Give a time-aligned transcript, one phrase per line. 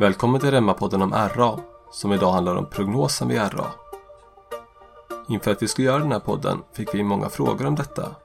[0.00, 1.58] Välkommen till Remmapodden om RA,
[1.92, 3.66] som idag handlar om prognosen vid RA.
[5.28, 8.16] Inför att vi skulle göra den här podden fick vi många frågor om detta.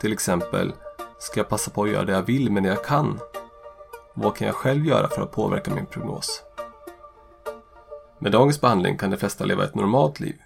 [0.00, 0.72] Till exempel,
[1.18, 3.18] ska jag passa på att göra det jag vill men det jag kan?
[4.14, 6.42] Vad kan jag själv göra för att påverka min prognos?
[8.18, 10.40] Med dagens behandling kan de flesta leva ett normalt liv.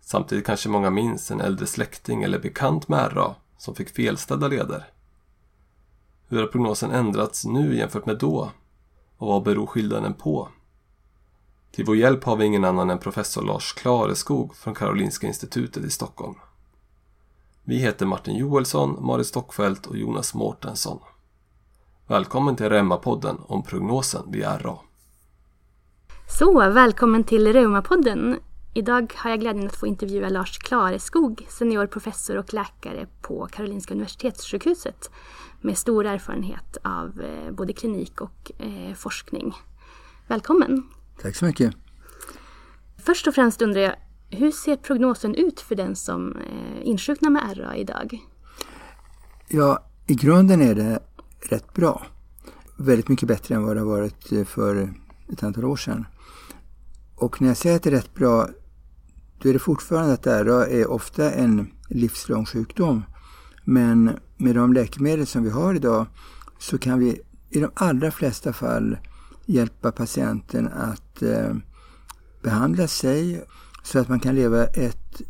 [0.00, 4.84] Samtidigt kanske många minns en äldre släkting eller bekant med RA som fick felställda leder.
[6.28, 8.50] Hur har prognosen ändrats nu jämfört med då?
[9.20, 10.48] Och vad beror skillnaden på?
[11.70, 15.90] Till vår hjälp har vi ingen annan än professor Lars Klareskog från Karolinska institutet i
[15.90, 16.34] Stockholm.
[17.64, 20.98] Vi heter Martin Joelsson, Marit Stockfeldt och Jonas Mårtensson.
[22.06, 24.78] Välkommen till Remmapodden om prognosen vid RA.
[26.38, 28.36] Så, välkommen till Reumapodden.
[28.74, 33.94] Idag har jag glädjen att få intervjua Lars Klareskog, senior professor och läkare på Karolinska
[33.94, 35.10] Universitetssjukhuset
[35.60, 39.54] med stor erfarenhet av eh, både klinik och eh, forskning.
[40.26, 40.82] Välkommen!
[41.22, 41.74] Tack så mycket!
[42.96, 43.94] Först och främst undrar jag,
[44.30, 48.18] hur ser prognosen ut för den som eh, insjuknar med RA idag?
[49.48, 51.02] Ja, i grunden är det
[51.40, 52.06] rätt bra.
[52.76, 54.94] Väldigt mycket bättre än vad det har varit för
[55.32, 56.06] ett antal år sedan.
[57.16, 58.48] Och när jag säger att det är rätt bra,
[59.42, 63.02] då är det fortfarande att RA är ofta en livslång sjukdom.
[63.64, 66.06] Men med de läkemedel som vi har idag
[66.58, 67.20] så kan vi
[67.50, 68.96] i de allra flesta fall
[69.46, 71.54] hjälpa patienten att eh,
[72.42, 73.44] behandla sig
[73.82, 75.20] så att man kan leva ett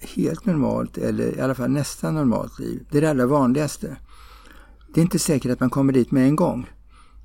[0.00, 2.86] helt normalt eller i alla fall nästan normalt liv.
[2.90, 3.96] Det är det allra vanligaste.
[4.94, 6.70] Det är inte säkert att man kommer dit med en gång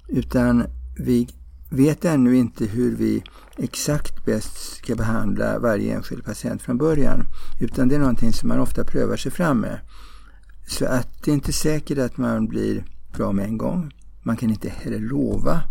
[0.07, 0.63] utan
[0.97, 1.27] vi
[1.71, 3.23] vet ännu inte hur vi
[3.57, 7.25] exakt bäst ska behandla varje enskild patient från början
[7.61, 9.79] utan det är någonting som man ofta prövar sig fram med.
[10.67, 13.93] Så att det är inte säkert att man blir bra med en gång.
[14.23, 15.61] Man kan inte heller lova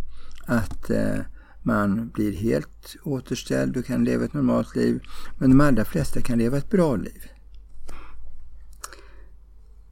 [0.46, 1.18] att eh,
[1.62, 5.02] man blir helt återställd och kan leva ett normalt liv.
[5.38, 7.22] Men de allra flesta kan leva ett bra liv.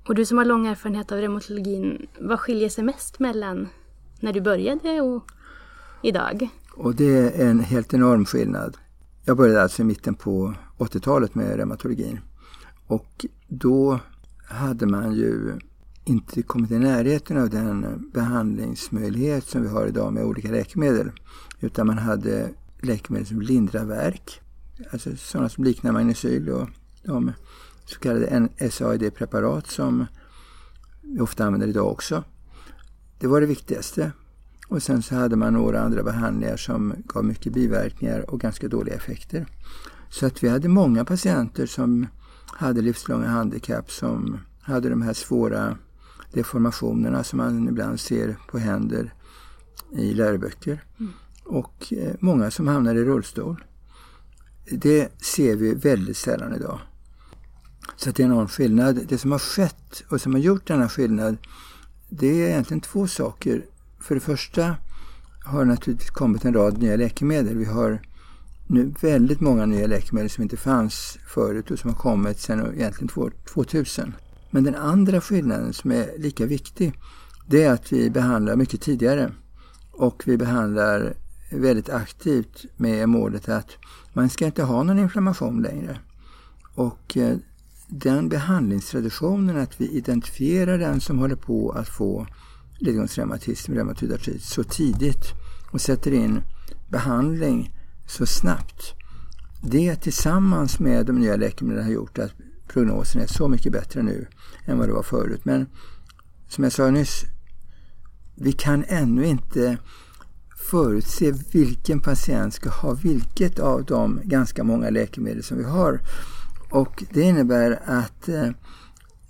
[0.08, 3.68] Och du som har lång erfarenhet av reumatologin, vad skiljer sig mest mellan
[4.20, 5.30] när du började och
[6.02, 6.48] idag?
[6.74, 8.76] Och det är en helt enorm skillnad.
[9.24, 12.20] Jag började alltså i mitten på 80-talet med reumatologin.
[12.86, 14.00] Och då
[14.48, 15.58] hade man ju
[16.04, 21.10] inte kommit i närheten av den behandlingsmöjlighet som vi har idag med olika läkemedel.
[21.60, 24.40] Utan man hade läkemedel som lindrar värk,
[24.90, 26.68] alltså sådana som liknar magnecyl och
[27.02, 27.32] de
[27.84, 30.06] så kallade SAID-preparat som
[31.02, 32.24] vi ofta använder idag också.
[33.18, 34.12] Det var det viktigaste.
[34.68, 38.94] Och sen så hade man några andra behandlingar som gav mycket biverkningar och ganska dåliga
[38.94, 39.46] effekter.
[40.10, 42.06] Så att vi hade många patienter som
[42.46, 45.78] hade livslånga handikapp som hade de här svåra
[46.32, 49.14] deformationerna som man ibland ser på händer
[49.92, 50.84] i läroböcker.
[51.00, 51.12] Mm.
[51.44, 53.64] Och eh, många som hamnar i rullstol.
[54.70, 56.80] Det ser vi väldigt sällan idag.
[57.96, 59.00] Så det är någon skillnad.
[59.08, 61.36] Det som har skett och som har gjort denna skillnad
[62.08, 63.64] det är egentligen två saker.
[64.00, 64.76] För det första
[65.44, 67.56] har det naturligtvis kommit en rad nya läkemedel.
[67.56, 68.02] Vi har
[68.66, 73.32] nu väldigt många nya läkemedel som inte fanns förut och som har kommit sedan egentligen
[73.52, 74.14] 2000.
[74.50, 76.92] Men den andra skillnaden som är lika viktig
[77.46, 79.32] det är att vi behandlar mycket tidigare
[79.90, 81.14] och vi behandlar
[81.50, 83.70] väldigt aktivt med målet att
[84.12, 85.98] man ska inte ha någon inflammation längre.
[86.74, 87.36] Och eh,
[87.86, 92.26] den behandlingstraditionen att vi identifierar den som håller på att få
[92.78, 95.24] ledgångsreumatism, reumatoid artrit så tidigt
[95.70, 96.42] och sätter in
[96.88, 97.74] behandling
[98.06, 98.94] så snabbt.
[99.62, 102.32] Det tillsammans med de nya läkemedlen har gjort att
[102.68, 104.26] prognosen är så mycket bättre nu
[104.64, 105.44] än vad det var förut.
[105.44, 105.66] Men
[106.48, 107.24] som jag sa nyss,
[108.34, 109.78] vi kan ännu inte
[110.70, 116.00] förutse vilken patient ska ha vilket av de ganska många läkemedel som vi har.
[116.70, 118.48] Och det innebär att eh,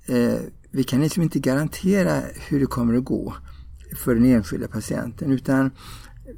[0.07, 0.41] eh
[0.71, 3.35] vi kan liksom inte garantera hur det kommer att gå
[3.97, 5.71] för den enskilda patienten utan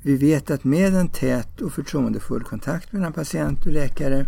[0.03, 4.27] vi vet att med en tät och förtroendefull kontakt mellan patient och läkare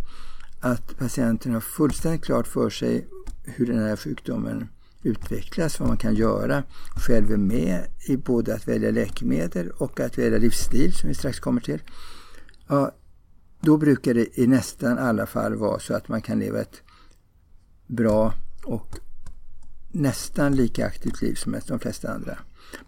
[0.60, 3.08] att patienten har fullständigt klart för sig
[3.44, 4.68] hur den här sjukdomen
[5.02, 6.62] utvecklas, vad man kan göra.
[6.96, 11.40] Själv är med i både att välja läkemedel och att välja livsstil som vi strax
[11.40, 11.82] kommer till.
[12.68, 12.94] Ja,
[13.60, 16.82] då brukar det i nästan alla fall vara så att man kan leva ett
[17.86, 18.34] bra
[18.64, 18.98] och
[19.92, 22.38] nästan lika aktivt liv som de flesta andra.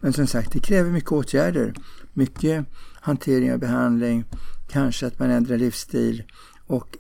[0.01, 1.75] Men som sagt, det kräver mycket åtgärder.
[2.13, 2.67] Mycket
[3.01, 4.25] hantering och behandling,
[4.69, 6.23] kanske att man ändrar livsstil
[6.67, 6.99] och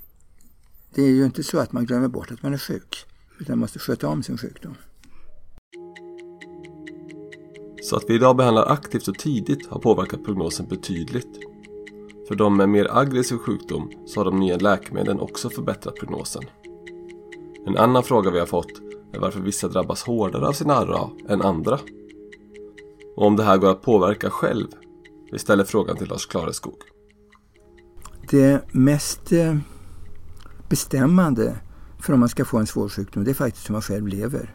[0.94, 3.06] det är ju inte så att man glömmer bort att man är sjuk,
[3.38, 4.74] utan måste sköta om sin sjukdom.
[7.82, 11.38] Så att vi idag behandlar aktivt och tidigt har påverkat prognosen betydligt.
[12.28, 16.42] För de med mer aggressiv sjukdom så har de nya läkemedlen också förbättrat prognosen.
[17.66, 18.83] En annan fråga vi har fått
[19.19, 21.78] varför vissa drabbas hårdare av sin RA än andra.
[23.16, 24.66] Och om det här går att påverka själv.
[25.32, 26.78] Vi ställer frågan till Lars Klareskog.
[28.31, 29.56] Det mest eh,
[30.69, 31.56] bestämmande
[32.00, 34.52] för om man ska få en svår sjukdom det är faktiskt hur man själv lever.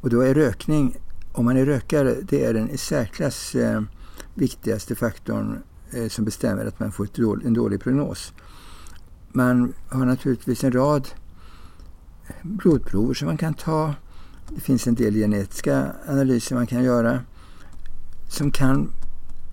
[0.00, 0.96] Och då är rökning,
[1.32, 3.82] om man är rökare, det är den i särklass eh,
[4.34, 8.32] viktigaste faktorn eh, som bestämmer att man får dålig, en dålig prognos.
[9.32, 11.08] Man har naturligtvis en rad
[12.42, 13.94] blodprover som man kan ta.
[14.54, 17.20] Det finns en del genetiska analyser man kan göra
[18.28, 18.92] som kan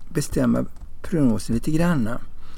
[0.08, 0.64] bestämma
[1.02, 2.08] prognosen lite grann.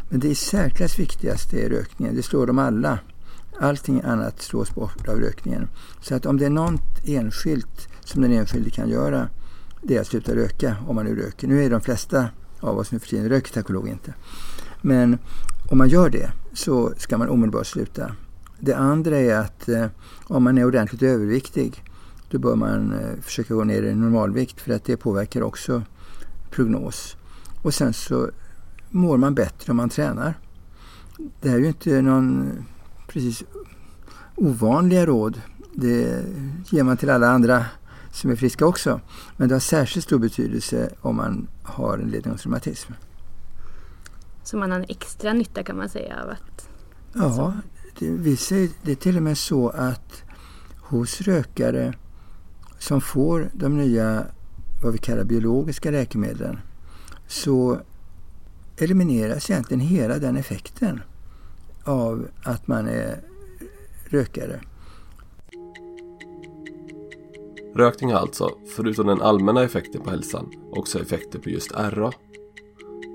[0.08, 2.14] Men det i särklass viktigaste är rökningen.
[2.14, 2.98] Det slår de alla.
[3.60, 5.68] Allting annat slås bort av rökningen.
[6.00, 9.28] Så att om det är något enskilt som den enskilde kan göra
[9.82, 11.48] det är att sluta röka om man nu röker.
[11.48, 12.28] Nu är de flesta
[12.60, 14.14] av oss nu för tiden röker tack och lov inte.
[14.82, 15.18] Men
[15.70, 18.12] om man gör det så ska man omedelbart sluta.
[18.60, 19.86] Det andra är att eh,
[20.26, 21.84] om man är ordentligt överviktig
[22.30, 25.82] då bör man eh, försöka gå ner i normalvikt för att det påverkar också
[26.50, 27.16] prognos.
[27.62, 28.30] Och sen så
[28.90, 30.34] mår man bättre om man tränar.
[31.40, 32.52] Det här är ju inte någon
[33.08, 33.44] precis
[34.34, 35.40] ovanliga råd.
[35.72, 36.24] Det
[36.70, 37.64] ger man till alla andra
[38.12, 39.00] som är friska också.
[39.36, 42.92] Men det har särskilt stor betydelse om man har en ledgångsreumatism.
[44.44, 46.68] Så man har en extra nytta kan man säga av att...
[47.12, 47.54] Ja,
[47.98, 50.22] det, visar, det är till och med så att
[50.80, 51.94] hos rökare
[52.78, 54.26] som får de nya
[54.82, 56.58] vad vi kallar biologiska läkemedlen
[57.26, 57.80] så
[58.76, 61.00] elimineras egentligen hela den effekten
[61.84, 63.20] av att man är
[64.04, 64.60] rökare.
[67.74, 72.12] Rökning har alltså, förutom den allmänna effekten på hälsan, också effekter på just RA.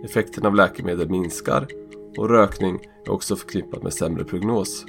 [0.06, 1.68] Effekten av läkemedel minskar
[2.18, 4.86] och rökning är också förknippat med sämre prognos.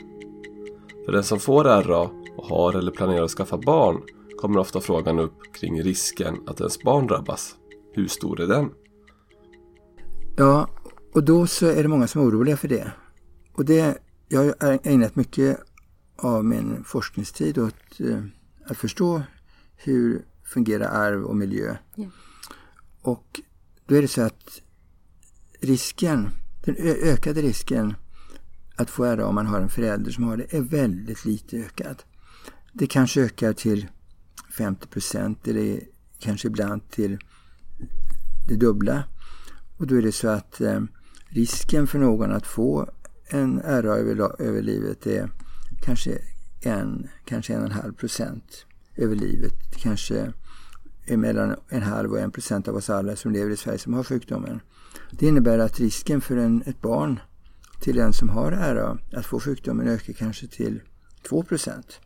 [1.05, 4.03] För den som får RA och har eller planerar att skaffa barn
[4.37, 7.57] kommer ofta frågan upp kring risken att ens barn drabbas.
[7.93, 8.71] Hur stor är den?
[10.37, 10.69] Ja,
[11.15, 12.93] och då så är det många som är oroliga för det.
[13.53, 13.99] Och det,
[14.29, 15.59] jag har ägnat mycket
[16.17, 18.19] av min forskningstid åt eh,
[18.67, 19.23] att förstå
[19.77, 21.77] hur fungerar arv och miljö.
[21.97, 22.11] Yeah.
[23.03, 23.41] Och
[23.87, 24.63] då är det så att
[25.61, 26.29] risken,
[26.65, 27.95] den ökade risken
[28.77, 32.03] att få RA om man har en förälder som har det är väldigt lite ökad.
[32.73, 33.87] Det kanske ökar till
[34.57, 35.81] 50 procent eller
[36.19, 37.19] kanske ibland till
[38.49, 39.05] det dubbla.
[39.77, 40.81] Och då är det så att eh,
[41.29, 42.91] risken för någon att få
[43.29, 45.31] en RA över, över livet är
[45.85, 46.19] kanske
[46.61, 48.67] en, kanske en och en halv procent
[48.97, 49.53] över livet.
[49.77, 50.33] Kanske
[51.07, 53.95] är mellan en halv och en procent av oss alla som lever i Sverige som
[53.95, 54.61] har sjukdomen.
[55.11, 57.21] Det innebär att risken för en, ett barn
[57.81, 60.81] till en som har RA att få sjukdomen ökar kanske till
[61.29, 62.01] 2 procent.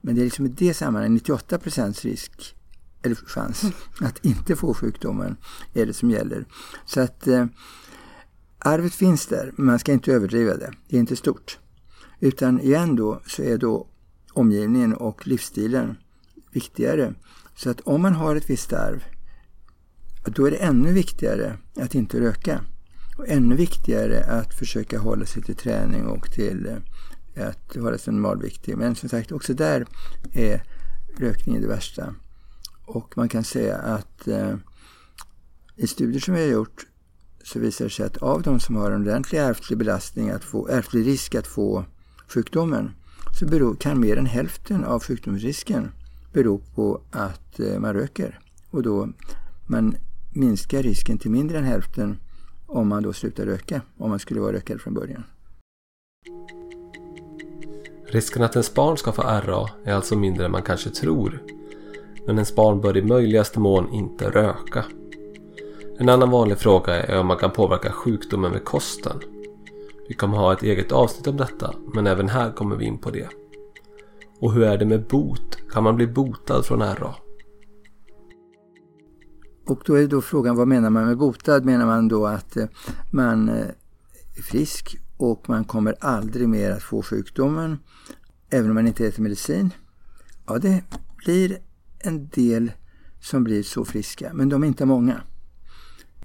[0.00, 2.56] Men det är liksom i det sammanhanget 98 procents risk
[3.02, 3.64] eller chans
[4.00, 5.36] att inte få sjukdomen
[5.74, 6.46] är det som gäller.
[6.86, 7.46] Så att eh,
[8.58, 10.72] arvet finns där, men man ska inte överdriva det.
[10.88, 11.58] Det är inte stort.
[12.20, 13.88] Utan igen då så är då
[14.32, 15.96] omgivningen och livsstilen
[16.52, 17.14] viktigare.
[17.56, 19.04] Så att om man har ett visst arv,
[20.32, 22.64] då är det ännu viktigare att inte röka.
[23.16, 26.66] Och ännu viktigare att försöka hålla sig till träning och till
[27.34, 28.76] eh, att hålla sig normalviktig.
[28.76, 29.86] Men som sagt, också där
[30.32, 30.62] är
[31.18, 32.14] rökningen det värsta.
[32.86, 34.54] Och man kan säga att eh,
[35.76, 36.86] i studier som vi har gjort
[37.44, 40.68] så visar det sig att av de som har en ordentlig ärftlig belastning, att få,
[40.68, 41.84] ärftlig risk att få
[42.28, 42.90] sjukdomen,
[43.38, 45.90] så beror, kan mer än hälften av sjukdomsrisken
[46.32, 48.40] bero på att eh, man röker.
[48.70, 49.08] Och då
[49.66, 49.96] man
[50.34, 52.18] minska risken till mindre än hälften
[52.66, 55.24] om man då slutar röka, om man skulle vara rökare från början.
[58.06, 61.42] Risken att ens barn ska få RA är alltså mindre än man kanske tror.
[62.26, 64.84] Men ens barn bör i möjligaste mån inte röka.
[65.98, 69.20] En annan vanlig fråga är om man kan påverka sjukdomen med kosten.
[70.08, 73.10] Vi kommer ha ett eget avsnitt om detta, men även här kommer vi in på
[73.10, 73.28] det.
[74.40, 75.58] Och hur är det med bot?
[75.70, 77.14] Kan man bli botad från RA?
[79.66, 81.64] Och då är då frågan, vad menar man med botad?
[81.64, 82.66] Menar man då att eh,
[83.10, 83.66] man eh,
[84.36, 87.78] är frisk och man kommer aldrig mer att få sjukdomen
[88.50, 89.70] även om man inte äter medicin?
[90.46, 90.84] Ja, det
[91.16, 91.58] blir
[91.98, 92.72] en del
[93.20, 95.20] som blir så friska, men de är inte många.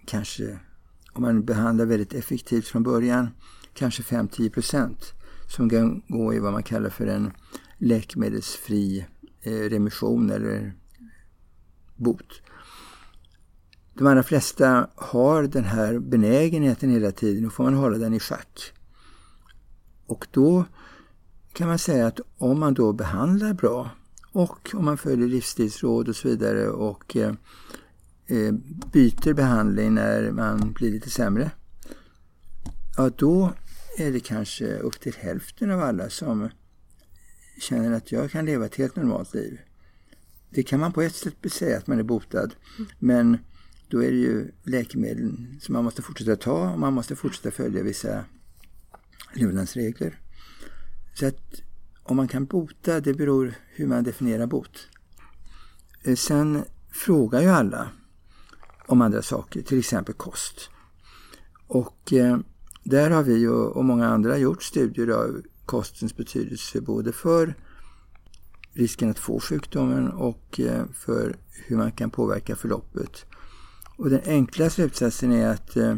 [0.05, 0.59] Kanske
[1.13, 3.29] om man behandlar väldigt effektivt från början,
[3.73, 5.13] kanske 5-10 procent
[5.47, 7.31] som kan gå i vad man kallar för en
[7.77, 9.05] läkemedelsfri
[9.41, 10.73] eh, remission eller
[11.95, 12.41] bot
[13.99, 18.19] de allra flesta har den här benägenheten hela tiden och får man hålla den i
[18.19, 18.73] schack.
[20.05, 20.65] Och då
[21.53, 23.89] kan man säga att om man då behandlar bra
[24.31, 27.33] och om man följer livsstilsråd och så vidare och eh,
[28.27, 28.53] eh,
[28.91, 31.51] byter behandling när man blir lite sämre.
[32.97, 33.53] Ja, då
[33.97, 36.49] är det kanske upp till hälften av alla som
[37.61, 39.59] känner att jag kan leva ett helt normalt liv.
[40.49, 42.49] Det kan man på ett sätt säga att man är botad.
[42.99, 43.37] Men
[43.89, 47.83] då är det ju läkemedel som man måste fortsätta ta och man måste fortsätta följa
[47.83, 48.25] vissa
[49.33, 50.19] levnadsregler.
[51.13, 51.61] Så att
[52.03, 54.87] om man kan bota, det beror hur man definierar bot.
[56.03, 57.89] Eh, sen frågar ju alla
[58.87, 60.69] om andra saker, till exempel kost.
[61.67, 62.37] Och eh,
[62.83, 67.55] där har vi och, och många andra gjort studier av kostens betydelse både för
[68.73, 73.25] risken att få sjukdomen och eh, för hur man kan påverka förloppet.
[73.99, 75.95] Och den enkla slutsatsen är att eh,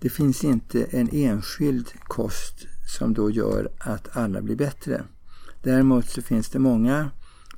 [0.00, 2.66] det finns inte en enskild kost
[2.98, 5.04] som då gör att alla blir bättre.
[5.62, 7.10] Däremot så finns det många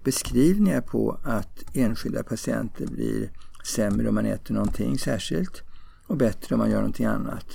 [0.05, 3.31] beskrivningar på att enskilda patienter blir
[3.65, 5.63] sämre om man äter någonting särskilt
[6.07, 7.47] och bättre om man gör någonting annat.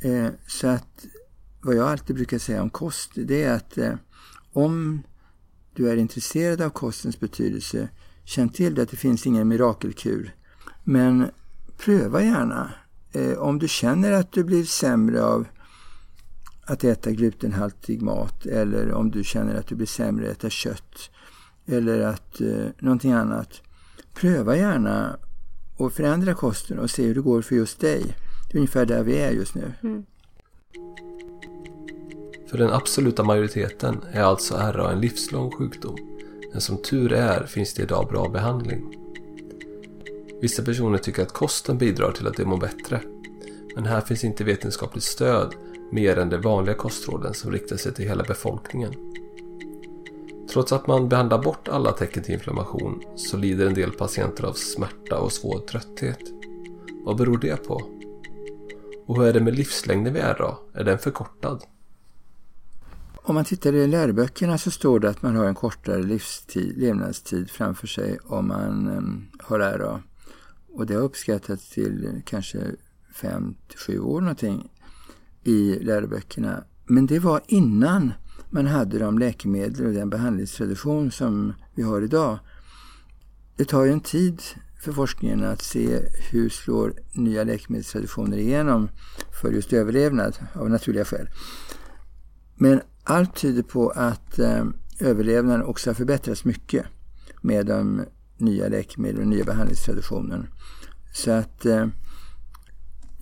[0.00, 1.06] Eh, så att
[1.62, 3.94] vad jag alltid brukar säga om kost det är att eh,
[4.52, 5.02] om
[5.74, 7.88] du är intresserad av kostens betydelse
[8.24, 10.34] känn till att det finns ingen mirakelkur.
[10.90, 11.30] Men
[11.78, 12.70] pröva gärna.
[13.12, 15.46] Eh, om du känner att du blir sämre av
[16.64, 21.10] att äta glutenhaltig mat eller om du känner att du blir sämre att äta kött
[21.66, 23.62] eller att eh, någonting annat.
[24.14, 25.16] Pröva gärna
[25.76, 28.16] och förändra kosten och se hur det går för just dig.
[28.48, 29.72] Det är ungefär där vi är just nu.
[29.82, 30.04] Mm.
[32.50, 35.96] För den absoluta majoriteten är alltså RA en livslång sjukdom.
[36.52, 38.99] Men som tur är finns det idag bra behandling.
[40.40, 43.00] Vissa personer tycker att kosten bidrar till att de mår bättre.
[43.74, 45.54] Men här finns inte vetenskapligt stöd
[45.92, 48.94] mer än de vanliga kostråden som riktar sig till hela befolkningen.
[50.52, 54.52] Trots att man behandlar bort alla tecken till inflammation så lider en del patienter av
[54.52, 56.20] smärta och svår trötthet.
[57.04, 57.82] Vad beror det på?
[59.06, 60.56] Och hur är det med livslängden vid RA?
[60.74, 61.62] Är den förkortad?
[63.22, 67.50] Om man tittar i läroböckerna så står det att man har en kortare livstid, levnadstid
[67.50, 70.02] framför sig om man um, har RA.
[70.72, 72.58] Och det har uppskattats till kanske
[73.14, 74.70] 5-7 år någonting
[75.44, 76.64] i läroböckerna.
[76.86, 78.12] Men det var innan
[78.50, 82.38] man hade de läkemedel och den behandlingstradition som vi har idag.
[83.56, 84.42] Det tar ju en tid
[84.80, 86.00] för forskningen att se
[86.30, 88.88] hur slår nya läkemedelstraditioner igenom
[89.42, 91.28] för just överlevnad av naturliga skäl.
[92.56, 94.64] Men allt tyder på att eh,
[95.00, 96.86] överlevnaden också har förbättrats mycket
[97.42, 98.04] med de
[98.40, 100.46] nya läkemedlen och nya behandlingstraditionen.
[101.12, 101.86] Så att eh,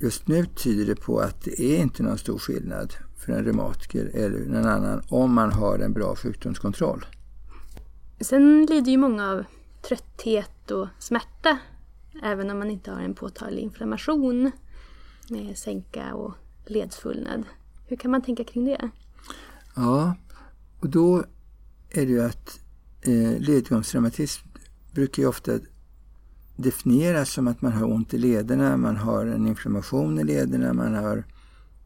[0.00, 4.10] just nu tyder det på att det är inte någon stor skillnad för en reumatiker
[4.14, 7.06] eller någon annan om man har en bra sjukdomskontroll.
[8.20, 9.44] Sen lider ju många av
[9.82, 11.58] trötthet och smärta
[12.22, 14.50] även om man inte har en påtaglig inflammation
[15.30, 16.34] med sänka och
[16.66, 17.44] ledsfullnad.
[17.86, 18.90] Hur kan man tänka kring det?
[19.76, 20.16] Ja,
[20.80, 21.24] och då
[21.90, 22.60] är det ju att
[23.00, 24.47] eh, ledgångsreumatism
[24.92, 25.58] brukar ju ofta
[26.56, 30.94] definieras som att man har ont i lederna, man har en inflammation i lederna, man
[30.94, 31.24] har,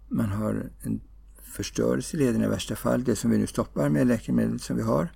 [0.08, 1.00] man har en
[1.42, 4.82] förstörelse i lederna i värsta fall, det som vi nu stoppar med läkemedel som vi
[4.82, 5.12] har.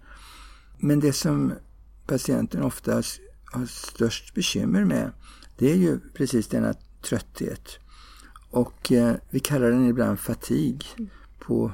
[0.78, 1.52] Men det som
[2.06, 5.12] patienten oftast har störst bekymmer med,
[5.58, 7.78] det är ju precis denna trötthet.
[8.50, 10.84] Och eh, vi kallar den ibland fatig
[11.38, 11.72] på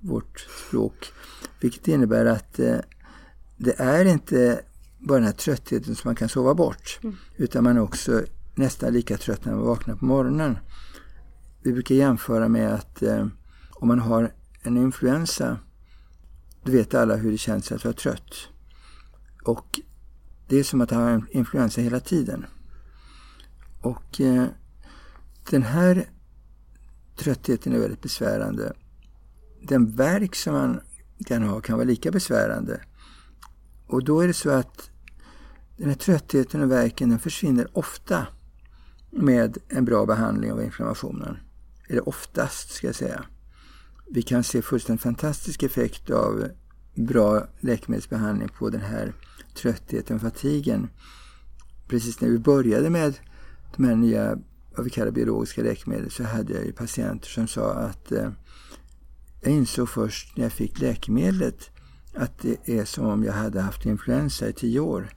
[0.00, 1.12] vårt språk.
[1.60, 2.78] Vilket innebär att eh,
[3.56, 4.60] det är inte
[5.00, 7.00] bara den här tröttheten som man kan sova bort.
[7.02, 7.16] Mm.
[7.36, 10.58] Utan man är också nästan lika trött när man vaknar på morgonen.
[11.62, 13.26] Vi brukar jämföra med att eh,
[13.70, 15.58] om man har en influensa,
[16.64, 18.34] då vet alla hur det känns att vara trött.
[19.44, 19.80] Och
[20.48, 22.44] det är som att ha en influensa hela tiden.
[23.80, 24.44] Och eh,
[25.50, 26.08] den här
[27.16, 28.72] tröttheten är väldigt besvärande.
[29.62, 30.80] Den verk som man
[31.26, 32.80] kan ha kan vara lika besvärande.
[33.90, 34.90] Och då är det så att
[35.76, 38.26] den här tröttheten och värken den försvinner ofta
[39.10, 41.36] med en bra behandling av inflammationen.
[41.88, 43.24] Eller oftast ska jag säga.
[44.10, 46.48] Vi kan se fullständigt fantastisk effekt av
[46.94, 49.12] bra läkemedelsbehandling på den här
[49.54, 50.88] tröttheten, fatigen.
[51.88, 53.14] Precis när vi började med
[53.76, 54.38] de här nya,
[54.76, 58.30] vad vi kallar biologiska läkemedel, så hade jag ju patienter som sa att eh,
[59.40, 61.70] jag insåg först när jag fick läkemedlet
[62.14, 65.12] att det är som om jag hade haft influensa i tio år.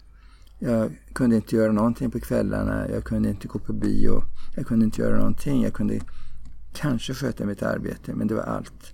[0.60, 4.24] Jag kunde inte göra någonting på kvällarna, jag kunde inte gå på bio,
[4.56, 5.64] jag kunde inte göra någonting.
[5.64, 6.00] Jag kunde
[6.74, 8.94] kanske sköta mitt arbete, men det var allt.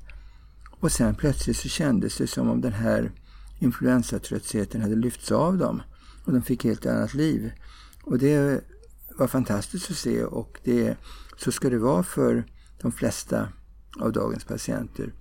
[0.80, 3.12] Och sen plötsligt så kändes det som om den här
[3.60, 5.82] influensatröttheten hade lyfts av dem
[6.26, 7.52] och de fick helt annat liv.
[8.04, 8.64] Och det
[9.18, 10.98] var fantastiskt att se och det,
[11.38, 12.46] så ska det vara för
[12.82, 13.50] de flesta
[14.00, 15.14] av dagens patienter.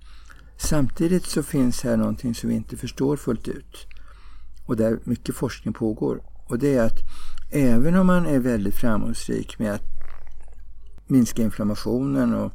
[0.61, 3.87] Samtidigt så finns här någonting som vi inte förstår fullt ut
[4.65, 6.21] och där mycket forskning pågår.
[6.47, 6.99] Och det är att
[7.51, 9.83] även om man är väldigt framgångsrik med att
[11.07, 12.51] minska inflammationen och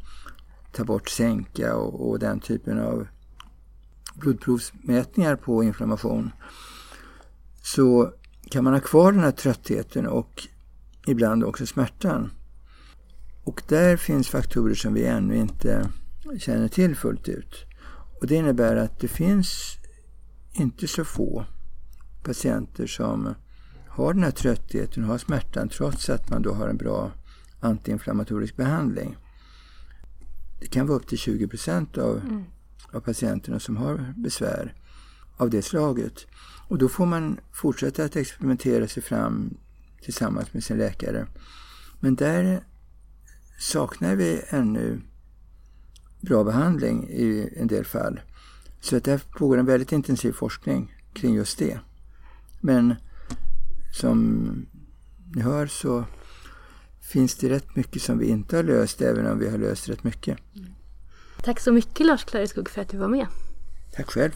[0.72, 3.06] ta bort sänka och, och den typen av
[4.14, 6.30] blodprovsmätningar på inflammation
[7.62, 8.12] så
[8.50, 10.48] kan man ha kvar den här tröttheten och
[11.06, 12.30] ibland också smärtan.
[13.44, 15.90] Och där finns faktorer som vi ännu inte
[16.38, 17.66] känner till fullt ut.
[18.20, 19.76] Och Det innebär att det finns
[20.52, 21.46] inte så få
[22.22, 23.34] patienter som
[23.88, 27.12] har den här tröttheten och har smärtan trots att man då har en bra
[27.60, 29.16] antiinflammatorisk behandling.
[30.60, 32.44] Det kan vara upp till 20 procent av, mm.
[32.92, 34.74] av patienterna som har besvär
[35.36, 36.26] av det slaget.
[36.68, 39.56] Och då får man fortsätta att experimentera sig fram
[40.02, 41.26] tillsammans med sin läkare.
[42.00, 42.64] Men där
[43.58, 45.00] saknar vi ännu
[46.24, 48.20] bra behandling i en del fall.
[48.80, 51.78] Så att där pågår en väldigt intensiv forskning kring just det.
[52.60, 52.94] Men
[53.92, 54.66] som
[55.34, 56.04] ni hör så
[57.12, 60.04] finns det rätt mycket som vi inte har löst även om vi har löst rätt
[60.04, 60.38] mycket.
[61.42, 63.26] Tack så mycket Lars Klareskog för att du var med.
[63.92, 64.32] Tack själv.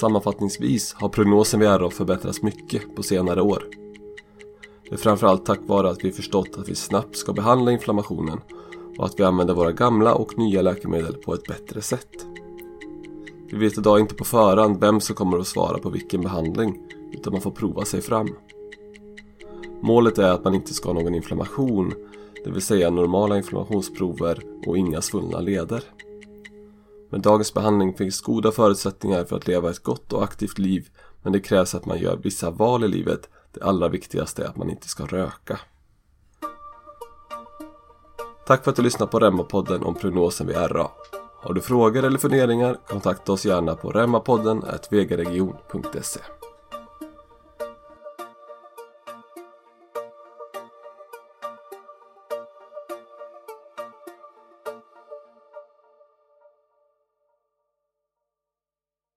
[0.00, 3.83] Sammanfattningsvis har prognosen vid RA förbättrats mycket på senare år.
[4.88, 8.40] Det är framförallt tack vare att vi förstått att vi snabbt ska behandla inflammationen
[8.98, 12.26] och att vi använder våra gamla och nya läkemedel på ett bättre sätt.
[13.50, 17.32] Vi vet idag inte på förhand vem som kommer att svara på vilken behandling utan
[17.32, 18.28] man får prova sig fram.
[19.82, 21.92] Målet är att man inte ska ha någon inflammation,
[22.44, 25.84] det vill säga normala inflammationsprover och inga svullna leder.
[27.10, 30.88] Med dagens behandling finns goda förutsättningar för att leva ett gott och aktivt liv
[31.22, 33.28] men det krävs att man gör vissa val i livet.
[33.54, 35.58] Det allra viktigaste är att man inte ska röka.
[38.46, 40.90] Tack för att du lyssnade på Remmapodden om prognosen vid RA.
[41.42, 46.20] Har du frågor eller funderingar kontakta oss gärna på remmapodden vgregion.se